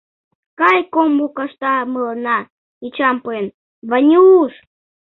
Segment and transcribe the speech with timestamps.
[0.59, 2.37] Кайыккомбо кашта мыланна
[2.83, 3.47] йочам пуэн,
[3.89, 4.53] Ванюш!